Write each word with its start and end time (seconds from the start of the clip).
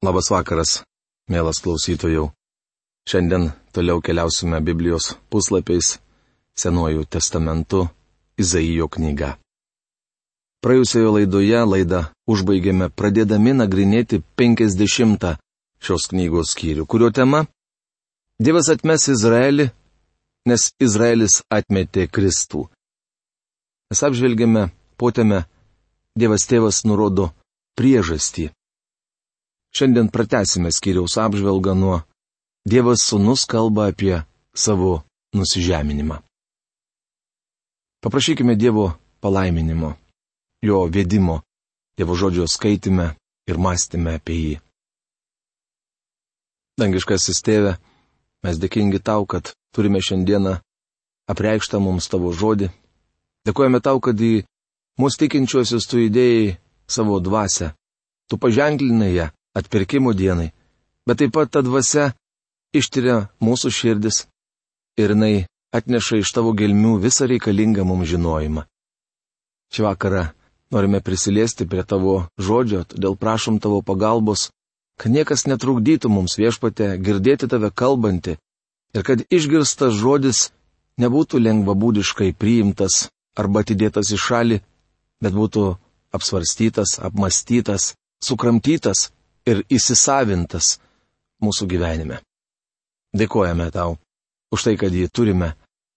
Labas 0.00 0.30
vakaras, 0.32 0.78
mielas 1.28 1.58
klausytojų. 1.60 2.30
Šiandien 3.04 3.50
toliau 3.76 4.00
keliausime 4.00 4.56
Biblijos 4.64 5.10
puslapiais 5.28 5.98
Senuoju 6.56 7.02
testamentu 7.04 7.82
Izaijo 8.40 8.86
knyga. 8.88 9.34
Praėjusioje 10.64 11.10
laidoje 11.18 11.60
laidą 11.68 12.00
užbaigėme 12.32 12.88
pradėdami 12.96 13.52
nagrinėti 13.58 14.22
50 14.40 15.26
šios 15.84 16.06
knygos 16.08 16.54
skyrių, 16.54 16.86
kurio 16.88 17.10
tema- 17.12 17.44
Dievas 18.44 18.70
atmes 18.72 19.04
Izraelį, 19.12 19.66
nes 20.48 20.70
Izraelis 20.80 21.42
atmetė 21.52 22.06
Kristų. 22.08 22.62
Mes 23.92 24.00
apžvelgėme 24.08 24.70
potėme 24.96 25.44
Dievas 26.16 26.48
tėvas 26.48 26.86
nurodo 26.88 27.28
priežastį 27.76 28.48
Šiandien 29.76 30.08
pratesime 30.10 30.70
skyriaus 30.72 31.16
apžvelgą 31.18 31.74
nuo 31.74 32.00
Dievas 32.66 33.00
sunus 33.08 33.46
kalba 33.48 33.86
apie 33.88 34.22
savo 34.54 35.02
nusižeminimą. 35.34 36.18
Paprašykime 38.02 38.56
Dievo 38.56 38.92
palaiminimo, 39.20 39.94
jo 40.62 40.84
vedimo, 40.86 41.40
Dievo 41.96 42.14
žodžio 42.14 42.46
skaitime 42.48 43.14
ir 43.48 43.56
mąstime 43.58 44.18
apie 44.20 44.36
jį. 44.36 44.54
Dangiškasis 46.80 47.40
tėve, 47.44 47.76
mes 48.44 48.60
dėkingi 48.60 49.00
tau, 49.04 49.24
kad 49.28 49.52
turime 49.74 50.00
šiandieną 50.00 50.58
apreikštą 51.32 51.80
mums 51.80 52.08
tavo 52.08 52.32
žodį. 52.32 52.70
Dėkojame 53.48 53.80
tau, 53.84 54.00
kad 54.00 54.20
į 54.20 54.44
mūsų 55.00 55.24
tikinčiuosius 55.24 55.88
tu 55.88 56.00
įdėjai 56.00 56.56
savo 56.88 57.20
dvasę. 57.20 57.72
Tu 58.28 58.38
paženklinai 58.40 59.12
ją 59.16 59.26
atpirkimo 59.58 60.12
dienai, 60.14 60.50
bet 61.06 61.18
taip 61.20 61.32
pat 61.34 61.50
ta 61.50 61.62
dvasia 61.62 62.12
ištiria 62.76 63.28
mūsų 63.42 63.70
širdis 63.74 64.24
ir 65.00 65.14
jinai 65.14 65.46
atneša 65.74 66.20
iš 66.22 66.32
tavo 66.34 66.52
gelmių 66.58 66.96
visą 67.02 67.26
reikalingą 67.30 67.84
mums 67.86 68.08
žinojimą. 68.10 68.64
Šį 69.70 69.84
vakarą 69.86 70.22
norime 70.74 71.00
prisiliesti 71.00 71.66
prie 71.66 71.82
tavo 71.86 72.14
žodžio, 72.38 72.84
todėl 72.90 73.16
prašom 73.18 73.58
tavo 73.62 73.82
pagalbos, 73.82 74.48
kad 74.98 75.12
niekas 75.14 75.46
netrukdytų 75.50 76.10
mums 76.10 76.36
viešpate 76.38 76.96
girdėti 77.02 77.48
tave 77.50 77.70
kalbantį 77.70 78.36
ir 78.94 79.06
kad 79.06 79.22
išgirstas 79.30 79.94
žodis 79.98 80.50
nebūtų 81.00 81.40
lengvabūdiškai 81.46 82.32
priimtas 82.38 83.06
arba 83.38 83.62
atidėtas 83.64 84.10
į 84.14 84.18
šalį, 84.20 84.58
bet 85.22 85.32
būtų 85.36 85.64
apsvarstytas, 86.18 86.98
apmastytas, 87.06 87.94
sukramtytas 88.22 89.08
ir 89.48 89.62
įsisavintas 89.72 90.78
mūsų 91.42 91.68
gyvenime. 91.70 92.20
Dėkojame 93.16 93.70
tau 93.74 93.96
už 94.54 94.66
tai, 94.66 94.76
kad 94.78 94.94
jį 94.94 95.08
turime 95.12 95.54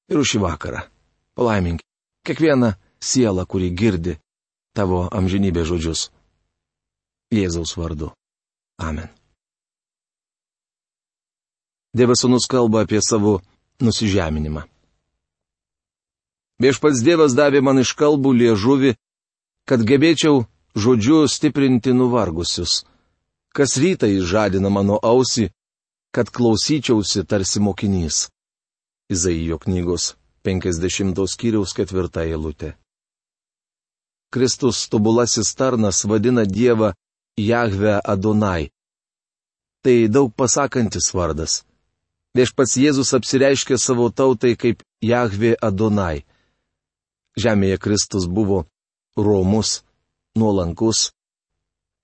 ir 0.09 0.19
už 0.19 0.35
šį 0.35 0.43
vakarą. 0.43 0.83
Palaimink 1.35 1.81
kiekvieną 2.27 2.73
sielą, 3.03 3.45
kuri 3.45 3.71
girdi 3.73 4.17
tavo 4.73 5.07
amžinybės 5.11 5.67
žodžius. 5.69 6.09
Jėzaus 7.33 7.75
vardu. 7.77 8.11
Amen. 8.77 9.09
Dievas 11.93 12.23
sunus 12.23 12.47
kalba 12.49 12.83
apie 12.85 13.01
savo 13.01 13.41
nusižeminimą. 13.81 14.65
Viešpats 16.61 17.03
Dievas 17.05 17.35
davė 17.37 17.61
man 17.61 17.81
iš 17.81 17.93
kalbų 17.97 18.31
liežuvi, 18.39 18.93
kad 19.69 19.83
gebėčiau 19.85 20.45
žodžiu 20.77 21.25
stiprinti 21.29 21.93
nuvargusius. 21.93 22.83
Kas 23.53 23.77
rytą 23.77 24.07
jis 24.09 24.25
žadina 24.25 24.69
mano 24.73 24.97
ausį, 24.97 25.51
kad 26.15 26.29
klausyčiausi 26.33 27.21
tarsi 27.29 27.59
mokinys. 27.61 28.27
Izaijo 29.13 29.59
knygos 29.61 30.15
50 30.45 31.21
skyriaus 31.33 31.73
ketvirta 31.77 32.25
eilutė. 32.25 32.73
Kristus 34.33 34.89
tobulasis 34.89 35.53
tarnas 35.53 36.01
vadina 36.09 36.45
Dievą 36.49 36.93
Jahve 37.37 37.99
Adonai. 38.13 38.71
Tai 39.83 39.97
daug 40.09 40.33
pasakantis 40.33 41.13
vardas. 41.13 41.61
Viešpats 42.33 42.73
Jėzus 42.81 43.13
apsireiškė 43.13 43.77
savo 43.77 44.09
tautai 44.09 44.55
kaip 44.57 44.81
Jahve 45.05 45.53
Adonai. 45.61 46.25
Žemėje 47.37 47.77
Kristus 47.77 48.25
buvo 48.25 48.63
romus, 49.17 49.83
nuolankus, 50.37 51.11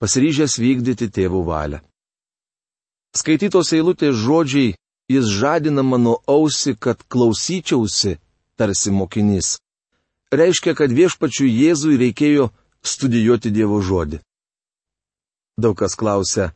pasiryžęs 0.00 0.58
vykdyti 0.58 1.10
tėvų 1.12 1.44
valią. 1.46 1.80
Skaitytos 3.16 3.72
eilutės 3.76 4.16
žodžiai 4.16 4.74
jis 5.10 5.26
žadina 5.40 5.82
mano 5.82 6.16
ausi, 6.26 6.76
kad 6.78 7.02
klausyčiausi, 7.12 8.18
tarsi 8.56 8.90
mokinys. 8.94 9.58
Reiškia, 10.30 10.76
kad 10.78 10.94
viešpačių 10.94 11.46
Jėzui 11.50 11.98
reikėjo 11.98 12.50
studijuoti 12.86 13.50
Dievo 13.50 13.80
žodį. 13.82 14.20
Daug 15.58 15.74
kas 15.76 15.98
klausia, 15.98 16.52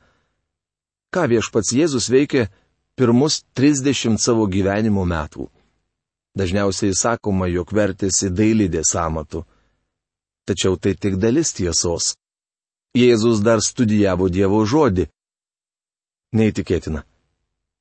ką 1.10 1.26
viešpats 1.32 1.74
Jėzus 1.74 2.06
veikė 2.14 2.46
pirmus 2.94 3.42
30 3.58 4.22
savo 4.22 4.46
gyvenimo 4.46 5.02
metų. 5.04 5.50
Dažniausiai 6.38 6.94
sakoma, 6.94 7.50
jog 7.50 7.74
vertėsi 7.74 8.30
dailydės 8.30 8.94
amatu. 8.98 9.42
Tačiau 10.46 10.78
tai 10.78 10.94
tik 10.94 11.18
dalis 11.18 11.52
tiesos. 11.58 12.14
Jėzus 12.94 13.42
dar 13.42 13.58
studijavo 13.58 14.28
Dievo 14.30 14.60
žodį. 14.62 15.08
Neįtikėtina. 16.38 17.02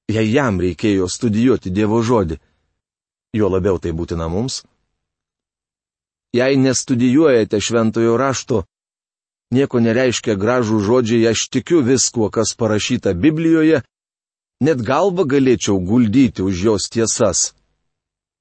Jei 0.10 0.32
jam 0.34 0.58
reikėjo 0.62 1.06
studijuoti 1.10 1.70
Dievo 1.70 2.02
žodį, 2.02 2.40
jo 3.38 3.50
labiau 3.50 3.78
tai 3.80 3.94
būtina 3.94 4.26
mums. 4.30 4.64
Jei 6.34 6.58
nestudijuojate 6.58 7.62
šventojo 7.62 8.18
rašto, 8.18 8.64
nieko 9.54 9.80
nereiškia 9.80 10.34
gražų 10.34 10.82
žodžiai, 10.82 11.30
aš 11.30 11.46
tikiu 11.54 11.84
viskuo, 11.86 12.32
kas 12.34 12.58
parašyta 12.58 13.14
Biblijoje, 13.14 13.84
net 14.66 14.82
galvą 14.82 15.28
galėčiau 15.30 15.78
guldyti 15.78 16.42
už 16.42 16.66
jos 16.68 16.90
tiesas. 16.90 17.54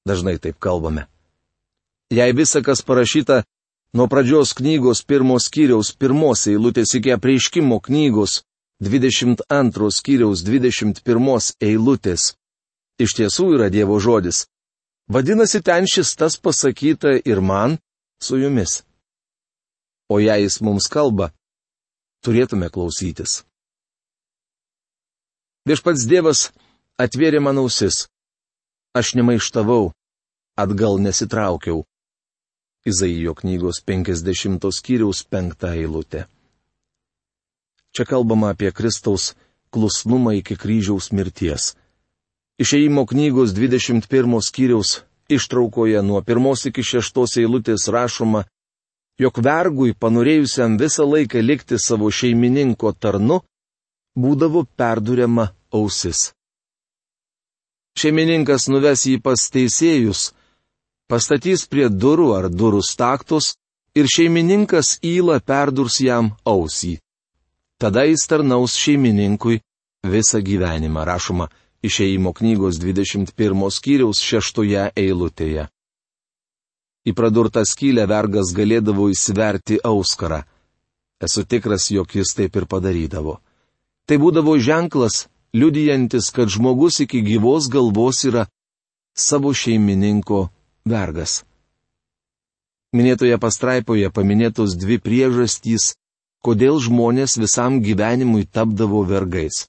Dažnai 0.09 0.39
taip 0.41 0.57
kalbame. 0.57 1.05
Jei 2.09 2.33
visa, 2.33 2.65
kas 2.65 2.81
parašyta 2.81 3.43
Nuo 3.93 4.07
pradžios 4.09 4.55
knygos 4.57 5.03
pirmos 5.05 5.45
skyriaus 5.49 5.91
pirmos 5.93 6.47
eilutės 6.49 6.95
iki 6.97 7.11
apreiškimo 7.13 7.77
knygos 7.85 8.39
22 8.81 9.89
skyriaus 9.93 10.41
21 10.47 11.51
eilutės. 11.61 12.33
Iš 12.97 13.13
tiesų 13.19 13.45
yra 13.53 13.69
Dievo 13.69 13.99
žodis. 14.01 14.47
Vadinasi, 15.13 15.61
ten 15.61 15.85
šis 15.85 16.15
tas 16.17 16.39
pasakyta 16.41 17.19
ir 17.21 17.41
man 17.41 17.77
su 18.17 18.41
jumis. 18.41 18.81
O 20.09 20.17
jei 20.17 20.41
jis 20.41 20.57
mums 20.65 20.89
kalba, 20.89 21.29
turėtume 22.25 22.73
klausytis. 22.73 23.43
Viešpats 25.69 26.09
Dievas 26.09 26.47
atvėrė 26.97 27.45
man 27.45 27.61
ausis. 27.61 28.07
Aš 28.97 29.13
nemaištavau, 29.21 29.93
atgal 30.57 30.97
nesitraukiau. 30.97 31.85
Izaijo 32.85 33.33
knygos 33.33 33.79
50 33.87 34.67
skyriaus 34.75 35.23
5 35.31 35.69
eilutė. 35.71 36.25
Čia 37.95 38.05
kalbama 38.09 38.49
apie 38.51 38.71
Kristaus 38.75 39.29
klusnumą 39.71 40.33
iki 40.39 40.57
kryžiaus 40.59 41.07
mirties. 41.15 41.73
Išėjimo 42.59 43.05
knygos 43.07 43.55
21 43.55 44.35
skyriaus 44.49 44.91
ištraukoje 45.29 46.03
nuo 46.03 46.19
1 46.27 46.67
iki 46.69 46.83
6 46.83 47.39
eilutės 47.39 47.87
rašoma, 47.87 48.43
jog 49.19 49.39
vergui 49.47 49.95
panorėjusiam 49.95 50.75
visą 50.77 51.07
laiką 51.07 51.39
likti 51.39 51.79
savo 51.79 52.11
šeimininko 52.11 52.91
tarnu, 52.99 53.39
būdavo 54.19 54.67
perduriama 54.75 55.53
ausis. 55.71 56.33
Šeimininkas 57.95 58.67
nuves 58.67 59.07
jį 59.07 59.21
pas 59.23 59.49
teisėjus, 59.53 60.33
pastatys 61.13 61.67
prie 61.69 61.91
durų 61.93 62.31
ar 62.33 62.49
durų 62.49 62.81
staktus 62.81 63.53
ir 63.93 64.09
šeimininkas 64.09 64.97
įla 65.05 65.37
perdurs 65.45 65.99
jam 66.01 66.31
ausį. 66.49 66.95
Tada 67.77 68.07
jis 68.07 68.25
tarnaus 68.25 68.73
šeimininkui 68.79 69.59
visą 70.09 70.41
gyvenimą, 70.41 71.03
rašoma 71.05 71.49
išeimo 71.85 72.33
knygos 72.33 72.79
21 72.81 73.69
skyriaus 73.77 74.23
6 74.23 74.63
eilutėje. 74.97 75.67
Į 77.03 77.11
pradurtą 77.13 77.61
skylę 77.67 78.07
vergas 78.07 78.53
galėdavo 78.55 79.09
įsiverti 79.11 79.77
auskarą. 79.83 80.41
Esu 81.21 81.43
tikras, 81.43 81.89
jog 81.91 82.09
jis 82.15 82.33
taip 82.33 82.55
ir 82.55 82.65
padarydavo. 82.65 83.37
Tai 84.07 84.17
būdavo 84.17 84.55
ženklas, 84.57 85.27
liudijantis, 85.53 86.31
kad 86.31 86.49
žmogus 86.49 87.03
iki 87.03 87.21
gyvos 87.21 87.69
galvos 87.69 88.23
yra 88.25 88.47
savo 89.13 89.53
šeimininko 89.53 90.47
vergas. 90.85 91.43
Minėtoje 92.93 93.37
pastraipoje 93.41 94.11
paminėtos 94.13 94.75
dvi 94.77 94.99
priežastys, 95.01 95.93
kodėl 96.45 96.77
žmonės 96.83 97.39
visam 97.41 97.79
gyvenimui 97.81 98.45
tapdavo 98.45 99.01
vergais. 99.07 99.65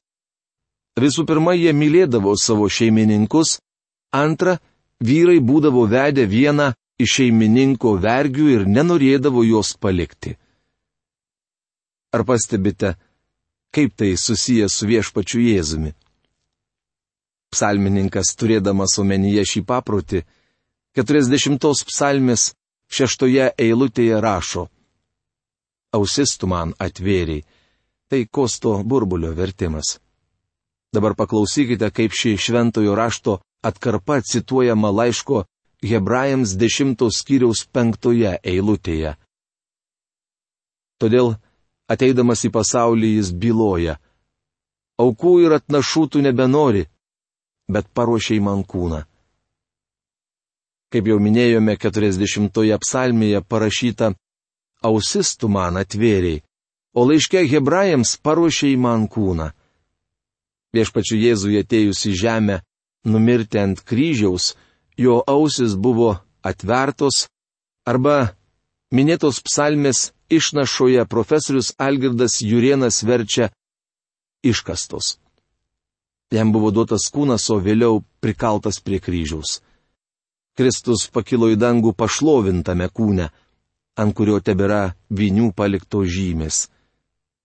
Visų 1.00 1.24
pirma, 1.26 1.54
jie 1.56 1.72
mylėdavo 1.74 2.34
savo 2.38 2.68
šeimininkus, 2.70 3.58
antra, 4.14 4.58
vyrai 5.00 5.40
būdavo 5.40 5.86
vedę 5.90 6.26
vieną 6.30 6.72
iš 7.02 7.16
šeimininko 7.18 7.96
vergių 8.02 8.50
ir 8.58 8.68
nenorėdavo 8.70 9.42
jos 9.46 9.74
palikti. 9.80 10.36
Ar 12.14 12.22
pastebite, 12.22 12.94
kaip 13.74 13.96
tai 13.98 14.12
susijęs 14.14 14.76
su 14.78 14.86
viešpačiu 14.86 15.40
Jėzumi? 15.42 15.94
Psalmininkas, 17.50 18.34
turėdamas 18.38 18.94
omenyje 19.02 19.42
šį 19.50 19.64
paprotį, 19.66 20.22
40 20.94 21.58
psalmės 21.88 22.52
šeštoje 22.86 23.48
eilutėje 23.58 24.20
rašo: 24.22 24.68
Ausis 25.90 26.36
tu 26.38 26.46
man 26.46 26.70
atvėriai. 26.78 27.42
Tai 28.06 28.20
kosto 28.30 28.76
burbulio 28.84 29.32
vertimas. 29.34 29.98
Dabar 30.94 31.16
paklausykite, 31.18 31.88
kaip 31.90 32.14
ši 32.14 32.36
šventojo 32.38 32.94
rašto 32.94 33.40
atkarpa 33.66 34.20
cituojama 34.22 34.92
laiško 34.94 35.44
Hebrajams 35.82 36.52
dešimtos 36.60 37.18
skyriaus 37.22 37.64
penktoje 37.66 38.36
eilutėje. 38.44 39.16
Todėl, 41.02 41.34
ateidamas 41.90 42.44
į 42.46 42.52
pasaulį, 42.54 43.10
jis 43.18 43.32
byloja. 43.34 43.96
Aukų 45.02 45.34
ir 45.42 45.56
atnašų 45.58 46.04
tu 46.12 46.22
nebenori, 46.22 46.86
bet 47.66 47.90
paruošiai 47.90 48.38
man 48.38 48.62
kūną. 48.62 49.02
Kaip 50.94 51.08
jau 51.10 51.16
minėjome, 51.18 51.74
40 51.74 52.78
psalmėje 52.78 53.40
parašyta, 53.50 54.12
ausis 54.86 55.32
tu 55.34 55.48
man 55.50 55.80
atvėriai, 55.80 56.44
o 56.94 57.02
laiške 57.08 57.42
hebrajams 57.50 58.12
paruošiai 58.22 58.76
man 58.78 59.08
kūną. 59.10 59.48
Viešpačiu 60.70 61.18
Jėzui 61.18 61.58
atėjus 61.58 62.04
į 62.06 62.12
žemę, 62.20 62.60
numirti 63.10 63.58
ant 63.58 63.82
kryžiaus, 63.82 64.52
jo 64.94 65.18
ausis 65.26 65.74
buvo 65.74 66.12
atvertos, 66.46 67.26
arba 67.82 68.36
minėtos 68.94 69.42
psalmės 69.42 70.12
išnašoje 70.30 71.02
profesorius 71.10 71.74
Algirdas 71.74 72.38
Jurienas 72.38 73.02
verčia 73.02 73.50
iškastos. 74.46 75.16
Jam 76.30 76.54
buvo 76.54 76.70
duotas 76.70 77.10
kūnas, 77.10 77.50
o 77.50 77.58
vėliau 77.58 78.04
prikaltas 78.22 78.78
prie 78.78 79.02
kryžiaus. 79.02 79.58
Kristus 80.54 81.08
pakilo 81.10 81.48
į 81.50 81.58
dangų 81.58 81.94
pašlovintame 81.98 82.86
kūne, 82.94 83.30
ant 83.98 84.14
kurio 84.14 84.38
tebėra 84.40 84.94
vinių 85.10 85.50
palikto 85.56 86.04
žymės. 86.06 86.68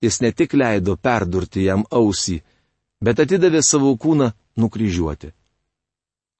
Jis 0.01 0.21
ne 0.21 0.31
tik 0.31 0.53
leido 0.53 0.95
perdurti 0.95 1.65
jam 1.65 1.83
ausį, 1.89 2.39
bet 3.01 3.19
atidavė 3.19 3.61
savo 3.65 3.95
kūną 3.97 4.31
nukryžiuoti. 4.61 5.33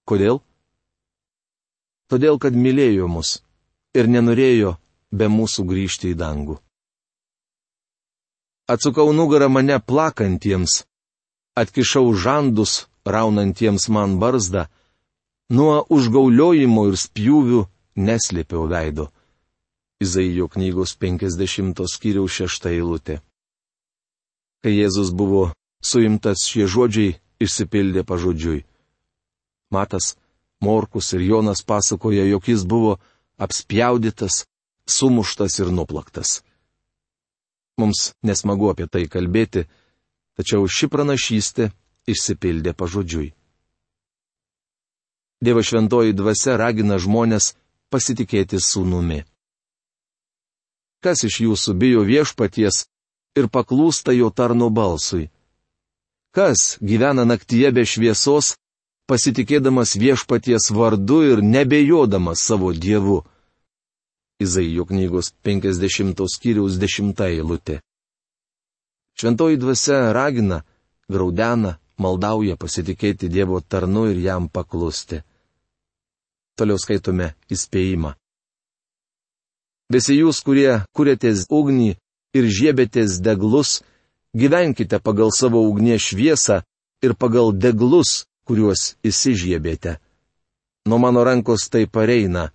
Kodėl? 0.06 0.40
Todėl, 2.10 2.40
kad 2.42 2.56
mylėjo 2.56 3.10
mus 3.10 3.40
ir 3.94 4.10
nenorėjo 4.10 4.78
be 5.12 5.28
mūsų 5.30 5.66
grįžti 5.70 6.14
į 6.14 6.18
dangų. 6.18 6.58
Atsukau 8.70 9.10
nugarą 9.14 9.50
mane 9.50 9.80
plakantiems, 9.82 10.84
atkišau 11.58 12.06
žandus, 12.14 12.86
raunantiems 13.06 13.90
man 13.90 14.20
barzdą, 14.22 14.68
nuo 15.50 15.82
užgauliojimo 15.90 16.88
ir 16.90 16.98
spjūvių 16.98 17.64
neslėpiau 18.00 18.68
veido. 18.70 19.10
Izaijo 20.00 20.48
knygos 20.48 20.96
50 20.96 21.84
skyriaus 21.92 22.38
6 22.40 22.70
eilutė. 22.72 23.20
Kai 24.64 24.76
Jėzus 24.76 25.12
buvo 25.12 25.50
suimtas, 25.84 26.46
šie 26.48 26.68
žodžiai 26.68 27.18
išsipildė 27.40 28.06
pažodžiui. 28.08 28.64
Matas, 29.72 30.16
Morkus 30.62 31.14
ir 31.16 31.24
Jonas 31.24 31.64
pasakoja, 31.64 32.26
jog 32.28 32.48
jis 32.48 32.66
buvo 32.68 32.98
apspjaudytas, 33.40 34.46
sumuštas 34.88 35.60
ir 35.60 35.72
nuplaktas. 35.72 36.42
Mums 37.80 38.12
nesmagu 38.24 38.68
apie 38.72 38.90
tai 38.92 39.06
kalbėti, 39.08 39.68
tačiau 40.36 40.68
ši 40.68 40.92
pranašystė 40.92 41.70
išsipildė 42.12 42.76
pažodžiui. 42.76 43.32
Dievo 45.42 45.64
šventoji 45.64 46.14
dvasia 46.14 46.58
ragina 46.60 46.98
žmonės 47.00 47.54
pasitikėti 47.90 48.60
sūnumi. 48.60 49.24
Kas 51.00 51.24
iš 51.24 51.40
jūsų 51.46 51.76
bijo 51.80 52.04
viešpaties 52.04 52.82
ir 53.40 53.48
paklūsta 53.48 54.12
jo 54.12 54.28
tarno 54.36 54.68
balsui? 54.70 55.30
Kas 56.36 56.76
gyvena 56.84 57.24
naktyje 57.24 57.72
be 57.72 57.86
šviesos 57.88 58.58
pasitikėdamas 59.08 59.96
viešpaties 59.96 60.70
vardu 60.76 61.22
ir 61.32 61.42
nebejodamas 61.42 62.44
savo 62.44 62.74
dievu. 62.76 63.24
Izaijo 64.44 64.86
knygos 64.92 65.32
50 65.48 66.20
skyriaus 66.36 66.76
10 66.84 67.24
eilutė. 67.32 67.80
Šventoji 69.20 69.58
dvasia 69.60 70.12
ragina, 70.16 70.62
graudena, 71.12 71.80
maldauja 72.00 72.56
pasitikėti 72.56 73.28
Dievo 73.28 73.60
tarnu 73.60 74.06
ir 74.12 74.22
jam 74.24 74.48
paklusti. 74.48 75.24
Toliau 76.60 76.76
skaitome 76.76 77.30
įspėjimą. 77.48 78.18
Visi 79.94 80.18
jūs, 80.20 80.42
kurie 80.44 80.82
kuriatės 80.92 81.46
ugnį 81.50 81.94
ir 82.36 82.48
žiebėtės 82.58 83.22
deglus, 83.24 83.80
gyvenkite 84.36 85.00
pagal 85.00 85.32
savo 85.32 85.62
ugnies 85.70 86.10
šviesą 86.12 86.60
ir 87.02 87.16
pagal 87.16 87.54
deglus, 87.56 88.26
kuriuos 88.44 88.98
įsižiebėte. 89.08 89.96
Nuo 90.90 91.00
mano 91.00 91.24
rankos 91.24 91.70
tai 91.72 91.86
pareina. 91.88 92.50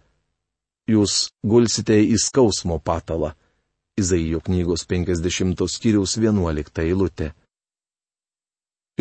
Jūs 0.91 1.31
gulsite 1.41 1.97
į 1.97 2.19
skausmo 2.21 2.77
patalą. 2.79 3.33
Izaijo 3.97 4.43
knygos 4.45 4.85
50 4.91 5.65
skyriaus 5.71 6.19
11 6.21 6.83
eilutė. 6.85 7.33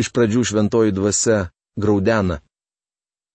Iš 0.00 0.08
pradžių 0.14 0.42
šventoji 0.48 0.94
dvasia 0.96 1.50
graudena, 1.76 2.40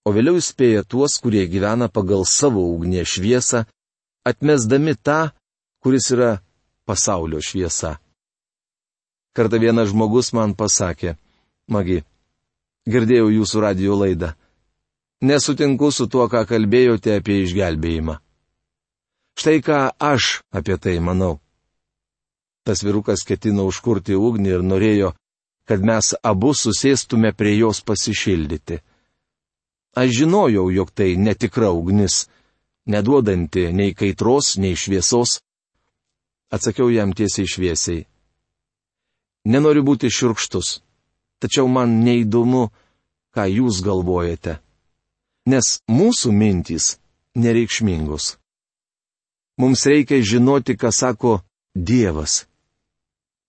o 0.09 0.13
vėliau 0.15 0.41
įspėja 0.41 0.81
tuos, 0.89 1.19
kurie 1.21 1.45
gyvena 1.51 1.87
pagal 1.93 2.25
savo 2.25 2.65
ugnė 2.73 3.05
šviesą, 3.05 3.67
atmesdami 4.25 4.97
tą, 4.97 5.29
kuris 5.85 6.09
yra 6.15 6.31
pasaulio 6.89 7.41
šviesa. 7.45 7.99
Kartą 9.37 9.61
vienas 9.61 9.93
žmogus 9.93 10.33
man 10.33 10.57
pasakė, 10.57 11.13
Magi, 11.69 11.99
Girdėjau 12.89 13.27
jūsų 13.29 13.61
radio 13.61 13.95
laidą. 13.99 14.31
Nesutinku 15.21 15.91
su 15.91 16.07
tuo, 16.07 16.25
ką 16.31 16.45
kalbėjote 16.49 17.17
apie 17.19 17.41
išgelbėjimą. 17.43 18.15
Štai 19.39 19.59
ką 19.63 19.79
aš 19.99 20.41
apie 20.55 20.77
tai 20.81 20.95
manau. 21.03 21.37
Tas 22.65 22.81
virukas 22.83 23.21
ketino 23.27 23.67
užkurti 23.69 24.15
ugnį 24.15 24.55
ir 24.55 24.63
norėjo, 24.65 25.11
kad 25.69 25.83
mes 25.85 26.13
abu 26.31 26.53
susėstume 26.55 27.33
prie 27.37 27.53
jos 27.59 27.83
pasišildyti. 27.85 28.79
Aš 29.97 30.09
žinojau, 30.19 30.67
jog 30.71 30.91
tai 30.93 31.15
netikra 31.17 31.71
ugnis, 31.71 32.27
neduodanti 32.85 33.71
nei 33.73 33.93
kaitros, 33.93 34.57
nei 34.57 34.75
šviesos. 34.75 35.39
Atsakiau 36.53 36.89
jam 36.89 37.13
tiesiai 37.13 37.47
šviesiai. 37.49 38.05
Nenoriu 39.49 39.83
būti 39.85 40.09
širkštus 40.13 40.79
tačiau 41.39 41.67
man 41.71 42.01
neįdomu, 42.03 42.69
ką 43.33 43.47
jūs 43.47 43.81
galvojate. 43.85 44.59
Nes 45.49 45.79
mūsų 45.89 46.31
mintys 46.35 46.97
nereikšmingos. 47.39 48.35
Mums 49.59 49.85
reikia 49.87 50.21
žinoti, 50.23 50.75
ką 50.79 50.91
sako 50.91 51.39
Dievas. 51.75 52.45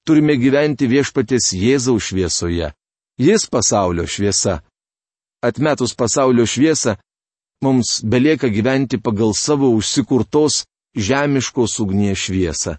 Turime 0.07 0.37
gyventi 0.41 0.89
viešpatės 0.91 1.53
Jėzaus 1.55 2.11
šviesoje. 2.11 2.73
Jis 3.21 3.47
pasaulio 3.51 4.07
šviesa. 4.09 4.61
Atmetus 5.43 5.95
pasaulio 5.97 6.47
šviesą, 6.47 6.97
mums 7.65 8.01
belieka 8.05 8.49
gyventi 8.49 9.01
pagal 9.01 9.33
savo 9.35 9.71
užsikurtos 9.77 10.65
žemiškos 10.97 11.79
ugnies 11.81 12.19
šviesą. 12.19 12.77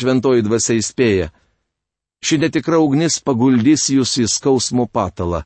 Šventoji 0.00 0.44
dvasia 0.44 0.78
įspėja, 0.80 1.28
ši 2.24 2.40
netikra 2.44 2.80
ugnis 2.80 3.20
paguldys 3.24 3.88
jūs 3.92 4.16
į 4.20 4.26
skausmo 4.28 4.86
patalą. 4.88 5.44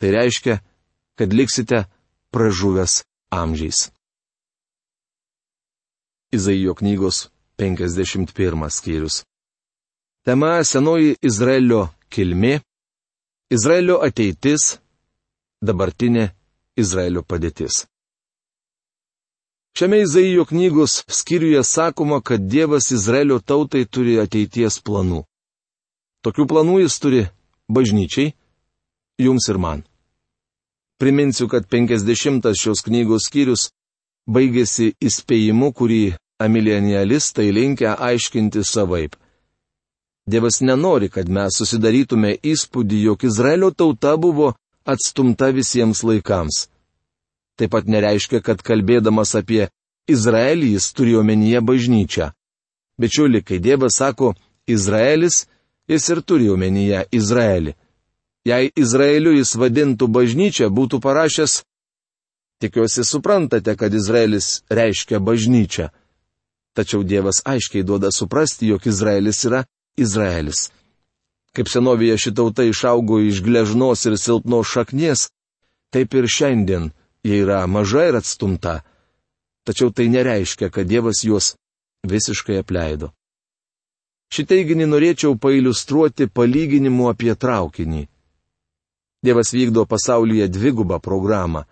Tai 0.00 0.08
reiškia, 0.12 0.60
kad 1.16 1.32
liksite 1.32 1.84
pražuvęs 2.32 3.02
amžiais. 3.32 3.90
Izaijo 6.32 6.74
knygos 6.74 7.28
51 7.60 8.70
skyrius. 8.70 9.22
Tema 10.24 10.64
senoji 10.64 11.16
Izraelio 11.20 11.88
kilmė, 12.12 12.60
Izraelio 13.52 13.98
ateitis, 14.06 14.78
dabartinė 15.62 16.30
Izraelio 16.76 17.22
padėtis. 17.22 17.86
Šiame 19.78 20.02
Izaijo 20.04 20.44
knygos 20.44 21.04
skyriuje 21.08 21.62
sakoma, 21.64 22.20
kad 22.20 22.40
Dievas 22.40 22.90
Izraelio 22.90 23.38
tautai 23.40 23.86
turi 23.86 24.18
ateities 24.20 24.76
planų. 24.84 25.22
Tokių 26.22 26.44
planų 26.50 26.82
jis 26.82 26.98
turi 27.00 27.22
bažnyčiai, 27.72 28.34
jums 29.18 29.48
ir 29.48 29.58
man. 29.58 29.82
Priminsiu, 31.00 31.48
kad 31.48 31.64
50 31.66 32.52
šios 32.54 32.84
knygos 32.84 33.26
skyrius 33.26 33.70
baigėsi 34.28 34.92
įspėjimu, 35.00 35.72
kurį 35.72 36.02
amilianialistai 36.42 37.48
linkia 37.50 37.96
aiškinti 37.98 38.62
savaip. 38.64 39.16
Dievas 40.28 40.60
nenori, 40.62 41.08
kad 41.08 41.28
mes 41.28 41.56
susidarytume 41.58 42.36
įspūdį, 42.52 43.00
jog 43.08 43.24
Izraelio 43.26 43.72
tauta 43.74 44.14
buvo 44.16 44.52
atstumta 44.84 45.50
visiems 45.54 46.02
laikams. 46.02 46.66
Taip 47.56 47.70
pat 47.74 47.86
nereiškia, 47.86 48.40
kad 48.40 48.62
kalbėdamas 48.64 49.34
apie 49.38 49.68
Izraelį 50.10 50.72
jis 50.74 50.92
turi 50.96 51.16
omenyje 51.16 51.60
bažnyčią. 51.60 52.32
Bičiuli, 52.98 53.42
kai 53.42 53.58
Dievas 53.58 53.96
sako 54.00 54.34
Izraelis, 54.66 55.46
jis 55.88 56.08
ir 56.08 56.22
turi 56.22 56.50
omenyje 56.50 57.04
Izraelį. 57.12 57.74
Jei 58.44 58.72
Izraeliu 58.76 59.36
jis 59.36 59.54
vadintų 59.54 60.08
bažnyčią, 60.10 60.66
būtų 60.74 60.98
parašęs, 61.02 61.62
tikiuosi 62.62 63.04
suprantate, 63.06 63.76
kad 63.76 63.94
Izraelis 63.94 64.62
reiškia 64.70 65.20
bažnyčią. 65.22 65.90
Tačiau 66.74 67.04
Dievas 67.04 67.42
aiškiai 67.44 67.84
duoda 67.84 68.10
suprasti, 68.10 68.70
jog 68.72 68.86
Izraelis 68.86 69.44
yra 69.44 69.64
Izraelis. 69.96 70.70
Kaip 71.52 71.68
senovėje 71.68 72.16
šitauta 72.26 72.64
išaugo 72.64 73.20
iš 73.20 73.42
gležnos 73.44 74.06
ir 74.08 74.16
silpnos 74.16 74.70
šaknies, 74.72 75.26
taip 75.92 76.14
ir 76.16 76.28
šiandien 76.28 76.90
jie 77.24 77.42
yra 77.44 77.66
maža 77.66 78.08
ir 78.08 78.16
atstumta. 78.20 78.80
Tačiau 79.66 79.92
tai 79.94 80.08
nereiškia, 80.08 80.70
kad 80.74 80.88
Dievas 80.88 81.22
juos 81.22 81.52
visiškai 82.08 82.62
apleido. 82.62 83.12
Šį 84.32 84.46
teiginį 84.48 84.88
norėčiau 84.88 85.36
pailustruoti 85.36 86.26
palyginimu 86.26 87.10
apie 87.12 87.34
traukinį. 87.36 88.06
Dievas 89.22 89.52
vykdo 89.52 89.84
pasaulyje 89.86 90.48
dvigubą 90.48 90.98
programą. 91.04 91.66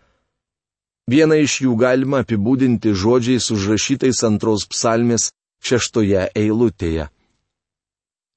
Vieną 1.11 1.41
iš 1.43 1.63
jų 1.65 1.73
galima 1.81 2.21
apibūdinti 2.23 2.93
žodžiais 2.95 3.49
užrašytais 3.51 4.21
antros 4.29 4.69
psalmės 4.71 5.31
šeštoje 5.65 6.29
eilutėje. 6.37 7.09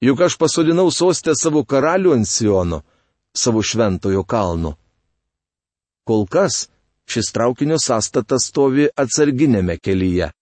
Juk 0.02 0.20
aš 0.26 0.36
pasodinau 0.40 0.90
sostę 0.90 1.34
savo 1.38 1.64
karalių 1.64 2.14
ant 2.16 2.28
Siono, 2.28 2.82
savo 3.36 3.62
šventojo 3.62 4.24
kalno. 4.24 4.74
Kol 6.04 6.26
kas 6.26 6.68
šis 7.08 7.32
traukinio 7.32 7.78
sąstatas 7.78 8.50
stovi 8.50 8.88
atsarginėme 8.96 9.78
kelyje. 9.78 10.32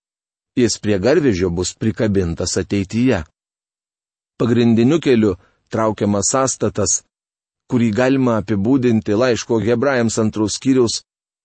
Jis 0.59 0.79
prie 0.79 0.99
garvežio 0.99 1.51
bus 1.51 1.75
prikabintas 1.75 2.57
ateityje. 2.61 3.23
Pagrindiniu 4.39 4.99
keliu 5.01 5.37
traukiamas 5.71 6.33
sąstatas 6.35 7.03
kurį 7.73 7.89
galima 7.97 8.35
apibūdinti 8.43 9.17
laiško 9.17 9.57
hebrajams 9.65 10.19
antros 10.21 10.59
skyriaus 10.59 10.99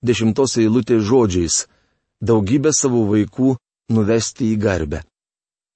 dešimtos 0.08 0.58
eilutės 0.60 1.06
žodžiais- 1.08 1.56
daugybę 2.30 2.74
savo 2.76 3.06
vaikų 3.12 3.56
nuvesti 3.96 4.52
į 4.54 4.58
garbę. 4.66 5.00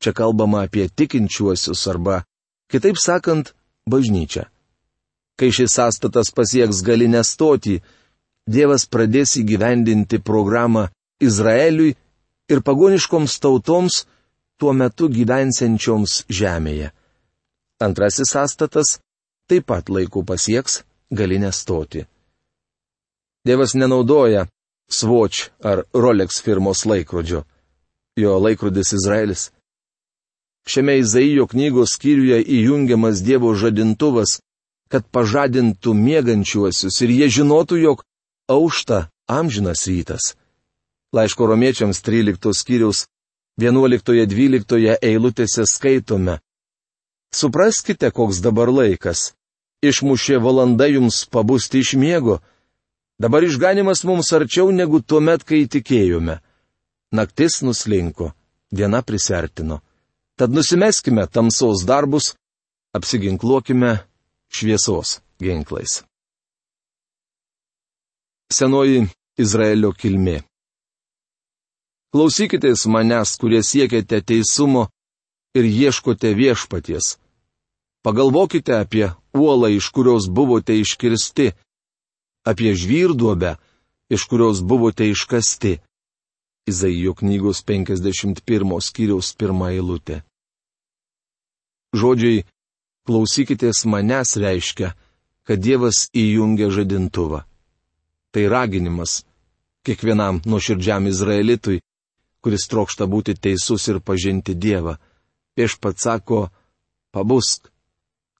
Čia 0.01 0.13
kalbama 0.17 0.63
apie 0.65 0.89
tikinčiuosius 0.89 1.87
arba, 1.87 2.23
kitaip 2.71 2.97
sakant, 2.97 3.53
bažnyčią. 3.85 4.47
Kai 5.37 5.49
šis 5.53 5.73
sąstatas 5.77 6.33
pasieks 6.33 6.81
galinę 6.85 7.21
stotį, 7.25 7.81
Dievas 8.49 8.87
pradės 8.89 9.35
įgyvendinti 9.37 10.17
programą 10.19 10.87
Izraeliui 11.21 11.93
ir 12.49 12.61
pagoniškoms 12.65 13.37
tautoms 13.39 14.05
tuo 14.57 14.73
metu 14.73 15.09
gyvensenčioms 15.13 16.23
žemėje. 16.29 16.89
Antrasis 17.81 18.33
sąstatas 18.33 18.97
taip 19.49 19.67
pat 19.69 19.89
laiku 19.89 20.25
pasieks 20.25 20.81
galinę 21.13 21.51
stoti. 21.53 22.05
Dievas 23.45 23.73
nenaudoja 23.77 24.47
Swatch 24.89 25.49
ar 25.63 25.85
Rolex 25.93 26.41
firmos 26.41 26.85
laikrodžio. 26.85 27.45
Jo 28.17 28.37
laikrodis 28.39 28.91
Izraelis. 28.97 29.51
Šiame 30.67 30.99
Izaijo 31.01 31.47
knygos 31.47 31.95
skyriuje 31.97 32.41
įjungiamas 32.41 33.23
Dievo 33.25 33.53
žadintuvas, 33.57 34.39
kad 34.91 35.07
pažadintų 35.07 35.95
mėgančiuosius 35.97 37.01
ir 37.01 37.15
jie 37.17 37.29
žinotų, 37.39 37.79
jog 37.81 38.03
aušta 38.51 39.07
amžinas 39.27 39.87
rytas. 39.87 40.35
Laiško 41.15 41.47
romiečiams 41.47 42.01
13 42.05 42.53
skyriaus 42.55 43.07
11-12 43.59 44.97
eilutėse 45.01 45.65
skaitome. 45.67 46.39
Supraskite, 47.35 48.11
koks 48.11 48.39
dabar 48.43 48.71
laikas 48.71 49.31
išmušė 49.81 50.37
valanda 50.41 50.85
jums 50.87 51.25
pabusti 51.25 51.81
iš 51.81 51.95
miego. 51.97 52.39
Dabar 53.21 53.43
išganimas 53.43 54.03
mums 54.05 54.31
arčiau 54.33 54.71
negu 54.71 55.01
tuo 55.01 55.19
met, 55.21 55.43
kai 55.43 55.65
tikėjome. 55.65 56.39
Naktis 57.11 57.61
nuslinko, 57.65 58.31
diena 58.71 59.01
prisertino. 59.01 59.81
Tad 60.37 60.51
nusimeskime 60.51 61.27
tamsos 61.27 61.85
darbus, 61.85 62.33
apsiginkluokime 62.97 63.91
šviesos 64.51 65.19
ginklais. 65.39 66.03
Senoji 68.51 69.07
Izraelio 69.39 69.93
kilmė. 69.95 70.41
Klausykitės 72.11 72.83
manęs, 72.91 73.37
kurie 73.39 73.61
siekiate 73.63 74.19
teisumo 74.27 74.89
ir 75.55 75.65
ieškote 75.67 76.33
viešpaties. 76.35 77.15
Pagalvokite 78.03 78.75
apie 78.75 79.13
uolą, 79.37 79.69
iš 79.71 79.87
kurios 79.95 80.27
buvote 80.27 80.75
iškirsti, 80.75 81.51
apie 82.43 82.73
žvyrduobę, 82.75 83.55
iš 84.11 84.25
kurios 84.27 84.59
buvote 84.59 85.07
iškasti. 85.07 85.79
Izaijo 86.69 87.13
knygos 87.13 87.63
51 87.65 88.81
skyriaus 88.81 89.33
pirmą 89.33 89.71
eilutę. 89.73 90.21
Žodžiai 91.97 92.43
klausykitės 93.07 93.85
manęs 93.89 94.37
reiškia, 94.37 94.93
kad 95.43 95.59
Dievas 95.59 96.05
įjungia 96.13 96.69
žadintuvą. 96.69 97.41
Tai 98.31 98.43
raginimas 98.47 99.23
kiekvienam 99.83 100.39
nuoširdžiam 100.45 101.09
izraelitui, 101.09 101.81
kuris 102.41 102.69
trokšta 102.69 103.09
būti 103.09 103.35
teisus 103.35 103.87
ir 103.89 103.99
pažinti 103.99 104.55
Dievą. 104.55 104.95
Viešpat 105.57 105.99
sako, 105.99 106.47
pabusk, 107.11 107.67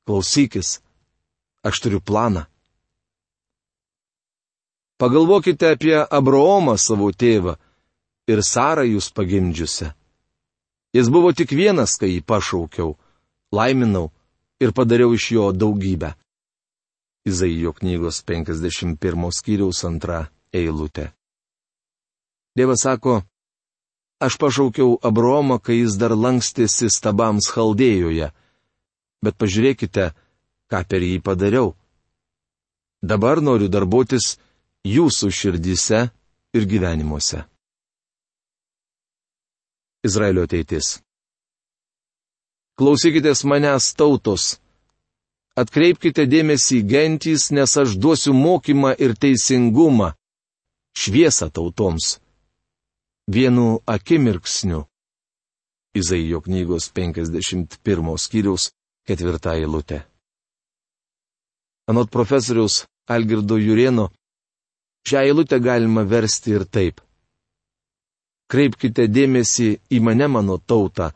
Klausykis, 0.06 0.80
aš 1.64 1.82
turiu 1.82 2.02
planą. 2.02 2.46
Pagalvokite 4.98 5.74
apie 5.74 5.98
Abraomą 5.98 6.78
savo 6.78 7.10
tėvą 7.12 7.58
ir 8.28 8.44
Sarą 8.46 8.84
jūs 8.86 9.12
pagimdžiusią. 9.16 9.92
Jis 10.94 11.08
buvo 11.10 11.32
tik 11.32 11.54
vienas, 11.56 11.96
kai 11.96 12.12
jį 12.12 12.22
pašaukiau, 12.28 12.98
laiminau 13.56 14.12
ir 14.60 14.74
padariau 14.76 15.16
iš 15.16 15.32
jo 15.38 15.52
daugybę. 15.56 16.14
Izaijo 17.26 17.72
knygos 17.78 18.24
51 18.28 19.32
skyriaus 19.32 19.86
antra 19.88 20.28
eilutė. 20.52 21.12
Dievas 22.58 22.84
sako, 22.84 23.22
aš 24.20 24.36
pašaukiau 24.42 25.00
Abromą, 25.00 25.62
kai 25.64 25.80
jis 25.80 25.96
dar 26.02 26.18
lankstėsi 26.18 26.92
stabams 26.92 27.48
Chaldėjoje 27.54 28.34
bet 29.22 29.38
pažiūrėkite, 29.38 30.12
ką 30.72 30.82
per 30.90 31.06
jį 31.06 31.22
padariau. 31.24 31.76
Dabar 33.02 33.42
noriu 33.42 33.70
darbuotis 33.70 34.36
jūsų 34.86 35.30
širdyse 35.34 36.02
ir 36.58 36.68
gyvenimuose. 36.70 37.46
Izraelio 40.02 40.48
ateitis. 40.48 40.96
Klausykitės 42.80 43.44
manęs 43.46 43.92
tautos. 43.94 44.46
Atkreipkite 45.62 46.26
dėmesį 46.26 46.80
gentys, 46.90 47.52
nes 47.54 47.76
aš 47.78 47.94
duosiu 48.02 48.34
mokymą 48.34 48.96
ir 48.98 49.14
teisingumą, 49.14 50.14
šviesą 50.98 51.52
tautoms. 51.54 52.16
Vienu 53.30 53.82
akimirksniu. 53.86 54.88
Izaijo 55.94 56.42
knygos 56.48 56.90
51 56.98 58.18
skyriaus 58.26 58.72
ketvirtą 59.06 59.54
eilutę. 59.60 60.02
Anot 61.92 62.10
profesoriaus 62.10 62.86
Algirdo 63.06 63.60
Jurieno, 63.62 64.10
šią 65.06 65.28
eilutę 65.28 65.60
galima 65.60 66.08
versti 66.08 66.58
ir 66.58 66.66
taip. 66.66 67.04
Kreipkite 68.52 69.08
dėmesį 69.08 69.70
į 69.96 70.00
mane 70.04 70.28
mano 70.28 70.58
tautą, 70.60 71.12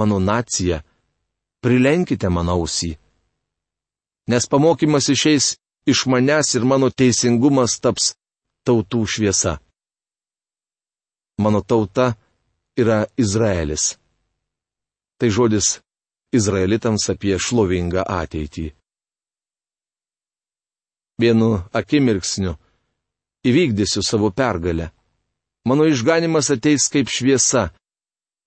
mano 0.00 0.16
naciją, 0.18 0.80
prilenkite 1.60 2.30
mano 2.32 2.56
ausį. 2.56 2.94
Nes 4.32 4.48
pamokymas 4.48 5.10
išeis 5.12 5.56
iš 5.86 6.06
manęs 6.10 6.54
ir 6.56 6.64
mano 6.64 6.88
teisingumas 6.90 7.76
taps 7.80 8.14
tautų 8.66 9.04
šviesa. 9.06 9.58
mano 11.38 11.60
tauta 11.60 12.16
yra 12.76 13.06
Izraelis. 13.16 13.98
Tai 15.18 15.28
žodis 15.30 15.80
Izraelitams 16.32 17.08
apie 17.12 17.36
šlovingą 17.38 18.02
ateitį. 18.20 18.66
Vienu 21.20 21.50
akimirksniu 21.72 22.56
įvykdysiu 23.48 24.02
savo 24.04 24.30
pergalę. 24.30 24.90
Mano 25.66 25.86
išganimas 25.90 26.50
ateis 26.54 26.86
kaip 26.92 27.10
šviesa 27.10 27.68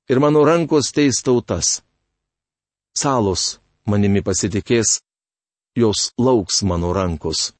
ir 0.09 0.19
mano 0.23 0.45
rankos 0.47 0.91
teis 0.95 1.19
tautas. 1.25 1.81
Salos 2.95 3.59
manimi 3.85 4.21
pasitikės, 4.23 4.99
jos 5.75 6.11
lauks 6.17 6.63
mano 6.63 6.93
rankos. 6.93 7.51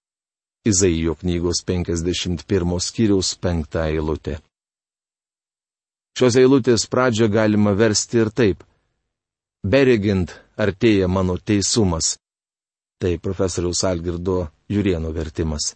Izaijo 0.65 1.15
knygos 1.19 1.63
51 1.67 2.79
skyriaus 2.87 3.33
5 3.43 3.79
eilutė. 3.87 4.39
Šios 6.19 6.35
eilutės 6.39 6.87
pradžią 6.91 7.29
galima 7.31 7.71
versti 7.75 8.19
ir 8.19 8.31
taip. 8.35 8.63
Beregint 9.63 10.33
artėja 10.59 11.07
mano 11.07 11.37
teisumas. 11.37 12.17
Tai 12.99 13.13
profesoriaus 13.23 13.83
Algirdo 13.87 14.49
Jurieno 14.67 15.13
vertimas. 15.15 15.75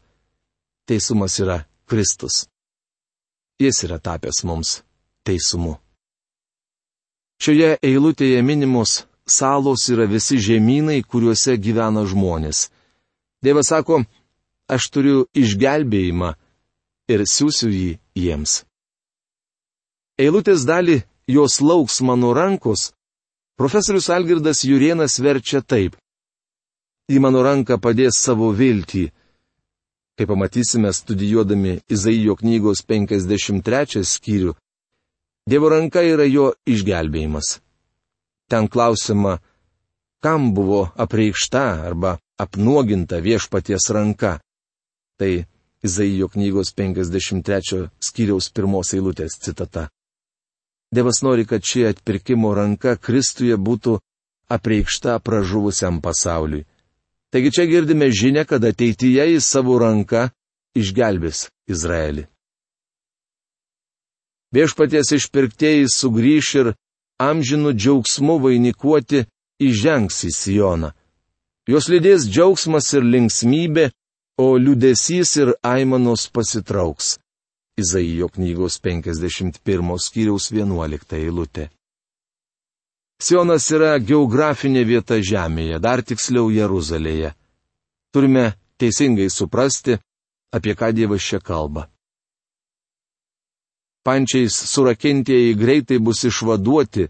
Teisumas 0.87 1.39
yra 1.39 1.61
Kristus. 1.87 2.43
Jis 3.62 3.83
yra 3.86 4.00
tapęs 4.00 4.43
mums 4.48 4.81
teisumu. 5.27 5.77
Šioje 7.43 7.77
eilutėje 7.83 8.41
minimos 8.41 9.03
salos 9.27 9.88
yra 9.91 10.05
visi 10.07 10.38
žemynai, 10.39 11.03
kuriuose 11.03 11.57
gyvena 11.57 12.05
žmonės. 12.07 12.69
Dievas 13.43 13.69
sako, 13.72 14.03
aš 14.72 14.88
turiu 14.93 15.25
išgelbėjimą 15.36 16.33
ir 17.12 17.25
siūsiu 17.27 17.72
jį 17.72 17.89
jiems. 18.15 18.63
Eilutės 20.19 20.63
dalį 20.69 21.01
jos 21.27 21.60
lauks 21.62 22.01
mano 22.01 22.33
rankos, 22.38 22.91
profesorius 23.60 24.10
Algirdas 24.10 24.63
Jurienas 24.63 25.19
verčia 25.19 25.62
taip. 25.62 25.98
Į 27.12 27.19
mano 27.19 27.43
ranką 27.43 27.79
padės 27.83 28.19
savo 28.24 28.51
viltį. 28.55 29.10
Kaip 30.17 30.29
pamatysime 30.29 30.93
studijuodami 30.93 31.79
Izaijo 31.89 32.36
knygos 32.38 32.84
53 32.86 34.03
skyrių, 34.05 34.53
Dievo 35.50 35.70
ranka 35.70 36.00
yra 36.08 36.24
jo 36.24 36.53
išgelbėjimas. 36.63 37.58
Ten 38.48 38.70
klausima, 38.72 39.39
kam 40.24 40.53
buvo 40.55 40.86
apreikšta 40.96 41.63
arba 41.89 42.17
apnuoginta 42.39 43.20
viešpaties 43.20 43.89
ranka. 43.91 44.38
Tai 45.20 45.43
Izaijo 45.84 46.29
knygos 46.32 46.72
53 46.77 47.89
skyriaus 48.00 48.48
pirmos 48.55 48.93
eilutės 48.96 49.36
citata. 49.43 49.89
Dievas 50.93 51.20
nori, 51.25 51.43
kad 51.46 51.65
ši 51.65 51.89
atpirkimo 51.89 52.53
ranka 52.55 52.96
Kristuje 52.96 53.58
būtų 53.58 53.98
apreikšta 54.48 55.17
pražuvusiam 55.20 56.00
pasauliui. 56.05 56.63
Taigi 57.33 57.49
čia 57.51 57.65
girdime 57.65 58.11
žinę, 58.13 58.45
kad 58.45 58.61
ateityje 58.61 59.23
į 59.33 59.39
savo 59.41 59.79
ranką 59.81 60.27
išgelbės 60.77 61.47
Izraelį. 61.65 62.27
Viešpaties 64.53 65.09
išpirktieji 65.17 65.89
sugrįš 65.89 66.49
ir 66.61 66.67
amžinų 67.17 67.73
džiaugsmų 67.73 68.35
vainikuoti 68.43 69.23
įžengs 69.65 70.19
į 70.29 70.31
Sioną. 70.37 70.91
Jos 71.65 71.89
lydės 71.89 72.29
džiaugsmas 72.29 72.91
ir 72.93 73.07
linksmybė, 73.07 73.89
o 74.37 74.53
liudesys 74.57 75.33
ir 75.41 75.55
aimanos 75.65 76.27
pasitrauks. 76.29 77.17
Izaijo 77.81 78.29
knygos 78.29 78.77
51 78.77 79.97
skyriaus 80.05 80.51
11 80.53 81.17
eilutė. 81.17 81.71
Sionas 83.23 83.69
yra 83.71 83.95
geografinė 84.03 84.81
vieta 84.83 85.15
Žemėje, 85.23 85.77
dar 85.79 86.01
tiksliau 86.03 86.49
Jeruzalėje. 86.51 87.29
Turime 88.11 88.49
teisingai 88.81 89.29
suprasti, 89.31 89.95
apie 90.51 90.73
ką 90.75 90.89
Dievas 90.91 91.23
čia 91.23 91.39
kalba. 91.39 91.86
Pančiais 94.03 94.57
surakintieji 94.73 95.53
greitai 95.55 96.01
bus 96.03 96.25
išvaduoti, 96.27 97.07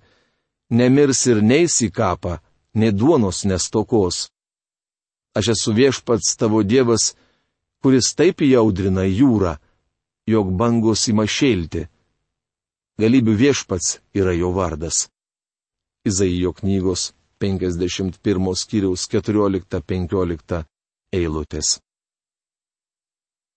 nemirs 0.77 1.23
ir 1.33 1.41
neis 1.41 1.79
į 1.81 1.89
kapą, 1.89 2.37
nei 2.77 2.93
duonos 2.93 3.41
nestokos. 3.49 4.27
Aš 5.33 5.49
esu 5.55 5.73
viešpats 5.73 6.35
tavo 6.37 6.61
Dievas, 6.61 7.15
kuris 7.81 8.13
taip 8.13 8.45
įaudrina 8.45 9.07
jūrą, 9.09 9.55
jog 10.29 10.53
bangos 10.61 11.07
ima 11.09 11.25
šėlti. 11.25 11.87
Galybių 13.01 13.33
viešpats 13.41 13.97
yra 14.13 14.37
jo 14.37 14.53
vardas. 14.53 15.07
Izaijo 16.05 16.51
knygos 16.53 17.13
51 17.39 18.55
skyriaus 18.59 19.07
14-15 19.11 20.63
eilutės. 21.15 21.77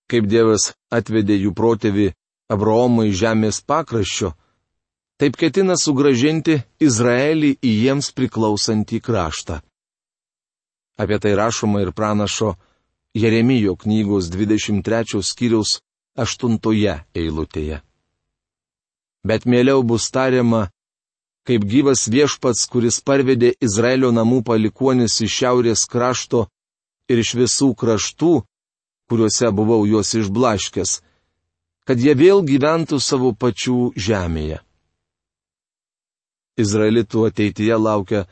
Kaip 0.06 0.28
Dievas 0.30 0.70
atvedė 0.94 1.38
jų 1.40 1.52
protėvį 1.58 2.12
Abraomui 2.54 3.10
žemės 3.10 3.58
pakraščio, 3.66 4.30
taip 5.18 5.34
ketina 5.40 5.74
sugražinti 5.74 6.60
Izraelį 6.78 7.56
į 7.58 7.72
jiems 7.82 8.12
priklausantį 8.14 9.00
kraštą. 9.02 9.58
Apie 10.96 11.18
tai 11.18 11.34
rašoma 11.34 11.82
ir 11.82 11.90
pranašo 11.92 12.54
Jeremijo 13.16 13.74
knygos 13.76 14.30
23 14.30 15.22
skyriaus 15.24 15.80
8 16.14 16.58
eilutėje. 17.14 17.82
Bet 19.26 19.44
mieliau 19.44 19.82
bus 19.82 20.06
tariama, 20.14 20.70
kaip 21.46 21.64
gyvas 21.70 22.06
viešpats, 22.10 22.66
kuris 22.70 22.98
parvedė 23.06 23.52
Izraelio 23.62 24.10
namų 24.14 24.42
palikuonis 24.48 25.20
iš 25.22 25.38
šiaurės 25.40 25.86
krašto 25.90 26.46
ir 27.08 27.22
iš 27.22 27.34
visų 27.38 27.72
kraštų, 27.78 28.32
kuriuose 29.06 29.50
buvau 29.54 29.84
juos 29.86 30.10
išblaškęs, 30.18 31.00
kad 31.86 32.02
jie 32.02 32.16
vėl 32.18 32.42
gyventų 32.46 32.98
savo 33.00 33.30
pačių 33.32 33.92
žemėje. 33.94 34.58
Izraelitų 36.58 37.26
ateityje 37.28 37.76
laukia 37.78 38.24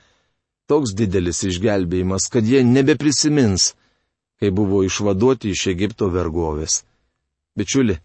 toks 0.67 0.95
didelis 0.97 1.45
išgelbėjimas, 1.47 2.27
kad 2.33 2.47
jie 2.49 2.65
nebeprisimins, 2.67 3.75
kai 4.41 4.51
buvo 4.51 4.83
išvaduoti 4.83 5.53
iš 5.55 5.69
Egipto 5.75 6.09
vergovės. 6.11 6.83
Bičiuli, 7.55 7.99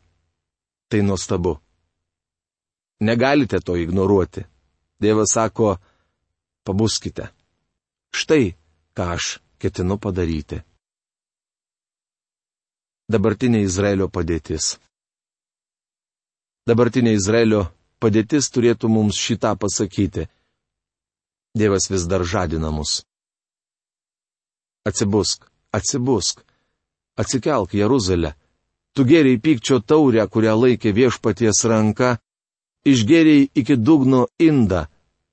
tai 0.91 1.01
nuostabu. 1.01 1.55
Negalite 2.99 3.61
to 3.63 3.79
ignoruoti. 3.79 4.43
Dievas 4.99 5.31
sako, 5.33 5.77
pabuskite. 6.63 7.29
Štai, 8.11 8.55
ką 8.95 9.03
aš 9.15 9.39
ketinu 9.61 9.97
padaryti. 10.01 10.59
Dabartinė 13.09 13.63
Izraelio 13.65 14.09
padėtis. 14.11 14.75
Dabartinė 16.69 17.15
Izraelio 17.17 17.63
padėtis 18.03 18.51
turėtų 18.53 18.89
mums 18.91 19.17
šitą 19.17 19.55
pasakyti. 19.57 20.27
Dievas 21.57 21.89
vis 21.89 22.05
dar 22.05 22.21
žadina 22.23 22.69
mus. 22.69 22.99
Atsibusk, 24.85 25.47
atsibusk, 25.73 26.43
atsikelk 27.17 27.73
Jeruzalę. 27.73 28.35
Tu 28.93 29.05
geriai 29.05 29.39
pykčio 29.41 29.79
taurę, 29.81 30.27
kurią 30.27 30.53
laikė 30.59 30.93
viešpaties 30.93 31.63
ranka, 31.71 32.17
išgeriai 32.85 33.49
iki 33.55 33.75
dugno 33.77 34.27
indą, 34.39 34.85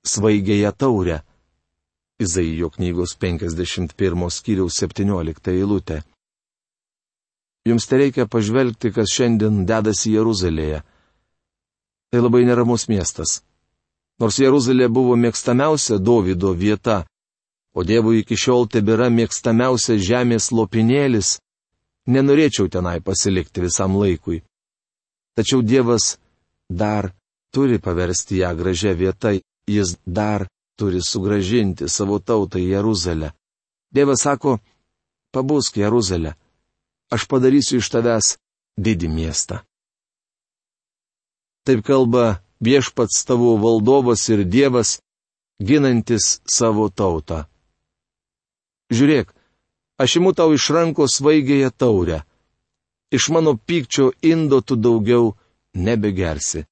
svaigėją 0.05 0.71
taurę. 0.71 1.21
Izaijo 2.19 2.69
knygos 2.73 3.13
51 3.21 4.29
skyriaus 4.33 4.79
17 4.81 5.51
eilutė. 5.53 6.01
Jums 7.67 7.85
te 7.85 7.99
reikia 7.99 8.25
pažvelgti, 8.25 8.91
kas 8.95 9.11
šiandien 9.13 9.65
dedasi 9.69 10.15
Jeruzalėje. 10.15 10.81
Tai 12.09 12.19
labai 12.23 12.45
neramus 12.47 12.87
miestas. 12.87 13.41
Nors 14.17 14.39
Jeruzalė 14.39 14.87
buvo 14.89 15.17
mėgstamiausia 15.19 15.99
Dovido 15.99 16.53
vieta, 16.57 17.03
o 17.77 17.83
Dievui 17.85 18.23
iki 18.23 18.37
šiol 18.39 18.65
tebėra 18.71 19.11
mėgstamiausias 19.13 20.01
žemės 20.01 20.49
lopinėlis, 20.55 21.35
nenorėčiau 22.09 22.71
tenai 22.71 22.97
pasilikti 23.03 23.61
visam 23.61 23.99
laikui. 23.99 24.41
Tačiau 25.37 25.61
Dievas 25.61 26.15
dar 26.69 27.11
turi 27.53 27.79
paversti 27.79 28.41
ją 28.41 28.55
gražią 28.59 28.93
vietą, 28.95 29.29
jis 29.67 29.95
dar 30.05 30.47
turi 30.77 31.01
sugražinti 31.01 31.89
savo 31.89 32.19
tautą 32.19 32.59
į 32.59 32.67
Jeruzalę. 32.75 33.31
Dievas 33.91 34.21
sako, 34.25 34.59
pabusk 35.31 35.77
Jeruzalę, 35.77 36.35
aš 37.13 37.25
padarysiu 37.31 37.79
iš 37.81 37.89
tavęs 37.93 38.35
didį 38.77 39.09
miestą. 39.09 39.61
Taip 41.65 41.83
kalba 41.87 42.39
viešpats 42.63 43.25
tavo 43.27 43.55
valdovas 43.59 44.23
ir 44.29 44.45
Dievas, 44.45 44.99
ginantis 45.59 46.39
savo 46.45 46.87
tautą. 46.89 47.45
Žiūrėk, 48.93 49.33
aš 49.99 50.19
imu 50.19 50.31
tau 50.37 50.53
iš 50.55 50.69
rankos 50.71 51.19
vaigėje 51.25 51.71
taurę. 51.75 52.21
Iš 53.11 53.29
mano 53.35 53.55
pykčio 53.57 54.11
indo 54.21 54.61
tu 54.61 54.75
daugiau 54.75 55.33
nebegersi. 55.73 56.65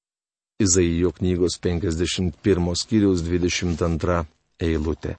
Izaijo 0.59 1.11
knygos 1.11 1.59
51 1.59 2.75
skyriaus 2.79 3.19
22 3.23 4.21
eilutė. 4.63 5.17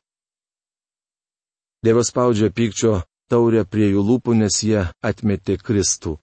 Dievas 1.84 2.08
spaudžia 2.08 2.48
pykčio 2.48 3.02
taurę 3.28 3.66
prie 3.68 3.90
jų 3.90 4.04
lūpų, 4.10 4.32
nes 4.40 4.56
jie 4.64 4.86
atmetė 5.04 5.58
Kristų. 5.60 6.16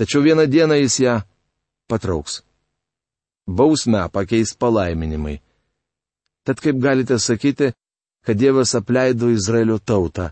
Tačiau 0.00 0.24
vieną 0.24 0.48
dieną 0.48 0.80
jis 0.80 0.96
ją 1.04 1.18
patrauks. 1.92 2.40
Bausmę 3.44 4.08
pakeis 4.08 4.56
palaiminimai. 4.56 5.36
Tad 6.48 6.64
kaip 6.64 6.80
galite 6.80 7.20
sakyti, 7.20 7.74
kad 8.24 8.40
Dievas 8.40 8.72
apleido 8.74 9.28
Izraelio 9.28 9.76
tautą? 9.78 10.30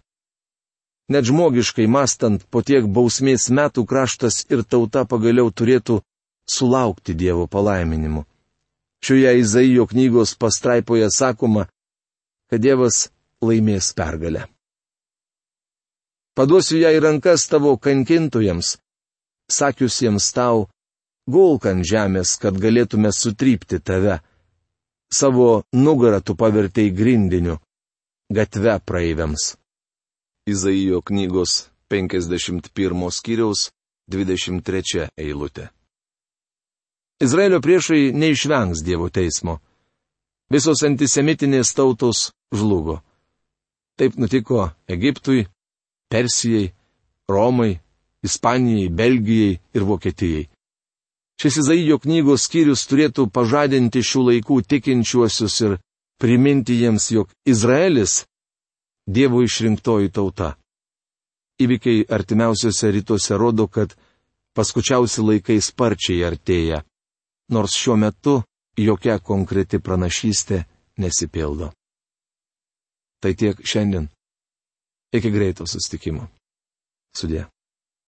Net 1.12 1.28
žmogiškai 1.28 1.84
mastant, 1.86 2.48
po 2.48 2.64
tiek 2.64 2.88
bausmės 2.88 3.50
metų 3.52 3.84
kraštas 3.84 4.46
ir 4.48 4.64
tauta 4.64 5.04
pagaliau 5.04 5.52
turėtų 5.52 6.00
sulaukti 6.50 7.14
Dievo 7.14 7.46
palaiminimu. 7.46 8.24
Šioje 9.04 9.38
Izaijo 9.38 9.86
knygos 9.86 10.34
pastraipoje 10.34 11.08
sakoma, 11.10 11.66
kad 12.50 12.60
Dievas 12.60 13.08
laimės 13.42 13.92
pergalę. 13.94 14.46
Paduosiu 16.36 16.80
ją 16.82 16.90
į 16.92 17.00
rankas 17.00 17.46
tavo 17.48 17.76
kankintojams, 17.80 18.76
sakiusiems 19.48 20.32
tau, 20.36 20.66
gulk 21.30 21.66
ant 21.70 21.86
žemės, 21.86 22.36
kad 22.40 22.58
galėtume 22.60 23.12
sutrypti 23.12 23.80
tave. 23.80 24.18
Savo 25.12 25.62
nugarą 25.72 26.20
tu 26.20 26.34
pavertei 26.34 26.90
grindiniu, 26.90 27.60
gatve 28.28 28.74
praeiviams. 28.84 29.54
Izaijo 30.50 31.00
knygos 31.02 31.70
51 31.90 33.10
skyriaus 33.14 33.70
23 34.10 35.08
eilutė. 35.16 35.70
Izraelio 37.20 37.60
priešai 37.60 38.12
neišvengs 38.12 38.82
Dievo 38.84 39.08
teismo. 39.08 39.58
Visos 40.52 40.82
antisemitinės 40.84 41.72
tautos 41.74 42.30
žlugo. 42.52 43.00
Taip 43.96 44.18
nutiko 44.20 44.68
Egiptui, 44.86 45.46
Persijai, 46.12 46.74
Romai, 47.28 47.78
Ispanijai, 48.22 48.90
Belgijai 48.92 49.56
ir 49.74 49.82
Vokietijai. 49.88 50.44
Šis 51.40 51.56
Izaijo 51.62 51.98
knygos 52.04 52.44
skyrius 52.48 52.84
turėtų 52.88 53.26
pažadinti 53.32 54.02
šių 54.04 54.22
laikų 54.28 54.60
tikinčiuosius 54.68 55.56
ir 55.64 55.78
priminti 56.20 56.76
jiems, 56.82 57.10
jog 57.12 57.32
Izraelis 57.48 58.26
Dievo 59.08 59.40
išrinktoji 59.44 60.12
tauta. 60.12 60.56
Įvykiai 61.62 62.04
artimiausiose 62.12 62.90
rytuose 62.92 63.36
rodo, 63.40 63.68
kad 63.68 63.94
paskučiausi 64.56 65.22
laikai 65.24 65.60
sparčiai 65.62 66.24
artėja, 66.28 66.82
nors 67.48 67.74
šiuo 67.78 67.96
metu 67.96 68.40
jokia 68.76 69.18
konkreti 69.18 69.78
pranašystė 69.78 70.62
nesipildo. 71.02 71.70
Tai 73.22 73.32
tiek 73.34 73.60
šiandien. 73.64 74.08
Iki 75.16 75.30
greito 75.32 75.66
sustikimo. 75.66 76.28
Sudė. 77.16 77.46